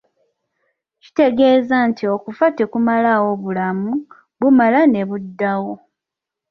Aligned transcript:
"Kitegeeza 1.03 1.75
nti 1.89 2.03
okufa 2.15 2.45
tekumalaawo 2.57 3.31
bulamu, 3.43 3.91
bumala 4.39 4.81
ne 4.87 5.01
buddawo." 5.09 5.73